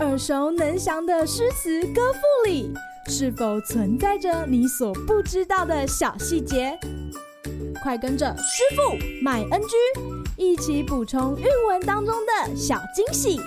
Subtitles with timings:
[0.00, 2.72] 耳熟能详的诗词歌赋里，
[3.08, 6.78] 是否存在着你所不知道的小细节？
[7.82, 9.76] 快跟着师傅麦恩居
[10.36, 13.38] 一起补充韵文当中的小惊喜！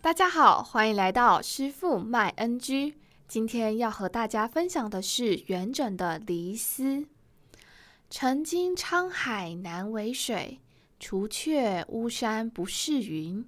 [0.00, 2.94] 大家好，欢迎来到师傅麦恩居。
[3.26, 6.82] 今天要和大家分享的是元稹的《离思》
[8.16, 10.60] ：“曾经沧海难为水，
[11.00, 13.44] 除却巫山不是云。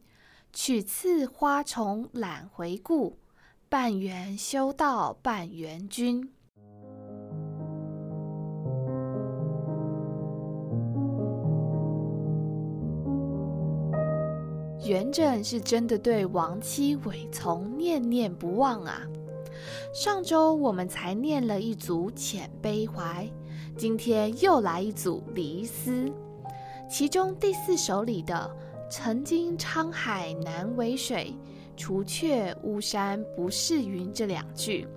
[0.52, 3.16] 取次花丛懒回顾。”
[3.70, 6.32] 半缘修道半缘君。
[14.84, 19.00] 元稹是真的对亡妻韦从念念不忘啊！
[19.94, 23.30] 上周我们才念了一组遣悲怀，
[23.74, 26.12] 今天又来一组离思。
[26.88, 28.50] 其中第四首里的
[28.90, 31.34] “曾经沧海难为水”。
[31.78, 34.88] 除却巫山不是云这两句，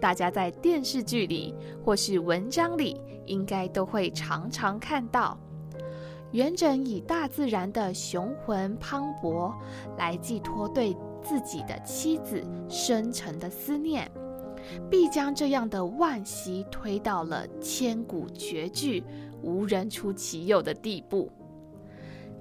[0.00, 5.38] 大家在电视剧里或是文章里，应该都会常常看到。
[6.32, 9.54] 元稹以大自然的雄浑磅礴
[9.96, 14.10] 来寄托对自己的妻子深沉的思念，
[14.90, 19.02] 必将这样的惋惜推到了千古绝句、
[19.42, 21.30] 无人出其右的地步。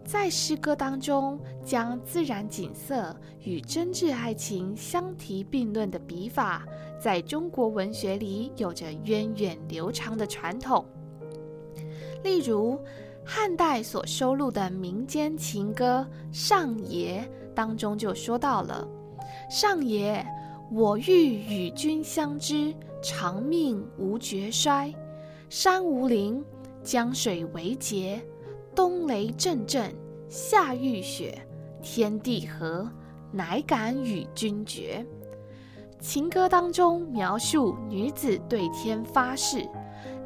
[0.06, 6.66] 在诗歌当中，将自然景色与真挚爱情相提并论的笔法，
[7.00, 10.86] 在中国文学里有着源远流长的传统。
[12.22, 12.78] 例如，
[13.26, 16.06] 汉代所收录的民间情歌
[16.38, 17.22] 《上爷》
[17.56, 18.86] 当中就说到了
[19.50, 20.26] ：“上爷，
[20.76, 24.92] 我欲与君相知，长命无绝衰。
[25.48, 26.44] 山无陵，
[26.82, 28.20] 江水为竭。”
[28.74, 29.94] 冬雷阵阵，
[30.28, 31.48] 夏雨雪，
[31.84, 32.90] 天地合，
[33.32, 35.06] 乃敢与君绝。
[36.00, 39.70] 情歌当中描述女子对天发誓，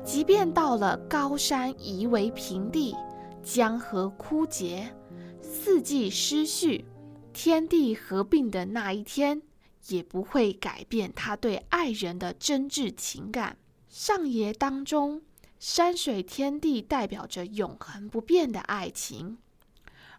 [0.01, 2.95] 即便到了高山夷为平地，
[3.43, 4.87] 江河枯竭，
[5.41, 6.85] 四季失序，
[7.33, 9.41] 天地合并的那一天，
[9.87, 13.57] 也不会改变他对爱人的真挚情感。
[13.87, 15.21] 上爷当中。
[15.59, 19.39] 山水天地代表着永恒不变的爱情，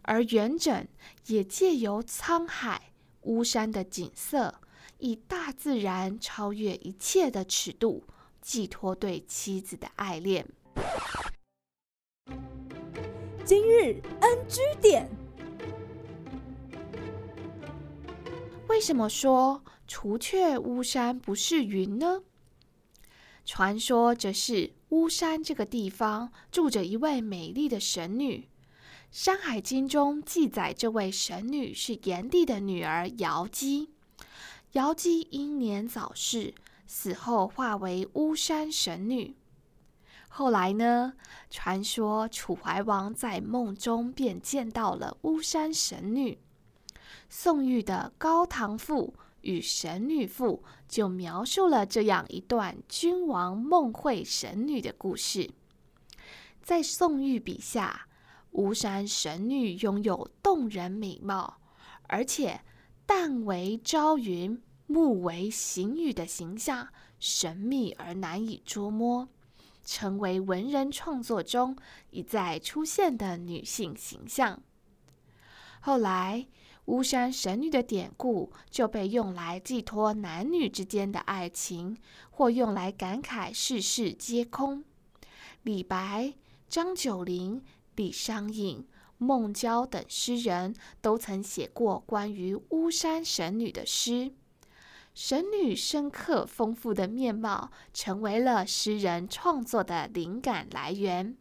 [0.03, 0.85] 而元稹
[1.27, 2.91] 也借由沧海、
[3.21, 4.53] 巫山的景色，
[4.99, 8.03] 以大自然超越一切的尺度，
[8.43, 10.45] 寄托对妻子的爱恋。
[13.45, 15.09] 今日 NG 点，
[18.79, 22.23] 为什么说除却巫山不是云呢？
[23.45, 28.49] 传说这是巫山这个地方住着一位美丽的神女，
[29.11, 33.91] 《山海经》中记载，这位神女是炎帝的女儿瑶姬。
[34.75, 36.55] 瑶姬英年早逝，
[36.87, 39.35] 死后化为巫山神女。
[40.29, 41.15] 后来呢，
[41.51, 46.39] 传说楚怀王在梦中便见到了巫山神女。
[47.29, 55.51] 宋玉的《高唐赋》与神女赋就描述了这样一段君王梦会神女的故事。
[56.63, 58.09] 在宋玉笔下，
[58.51, 61.59] 巫山神女拥有动人美貌，
[62.09, 62.61] 而且
[63.07, 69.29] 旦为朝云，暮为行雨的形象，神秘而难以捉摸，
[69.85, 71.77] 成为文人创作中
[72.11, 74.61] 一再出现的女性形象。
[75.81, 76.47] 后来，
[76.89, 81.95] 巫山神女的典故就被用来寄托男女之间的爱情，
[82.31, 84.83] 或用来感慨世事皆空。
[85.65, 86.33] 李白、
[86.67, 87.63] 张九龄、
[87.97, 88.87] 李商隐、
[89.19, 94.33] 孟郊等诗人都曾写过关于巫山神女的诗。
[95.13, 101.37] 神女深刻丰富的面貌，成为了诗人创作的灵感来源。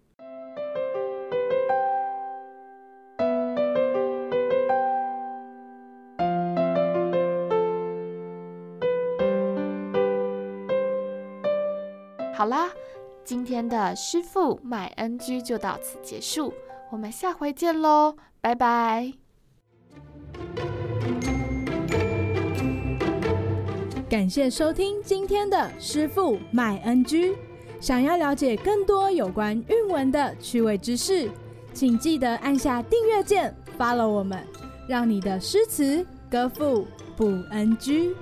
[12.38, 12.70] 好啦，
[13.24, 16.54] 今天的师傅买 NG 就到此结束，
[16.92, 19.12] 我们下回见喽，拜拜！
[24.08, 27.34] 感谢收听今天的师傅买 NG，。
[27.80, 31.28] 想要了解更多有关韵文的趣味知识，
[31.74, 34.46] 请记得按下订阅键，follow 我们，
[34.88, 36.86] 让你的诗词歌赋
[37.16, 38.14] 不 NG。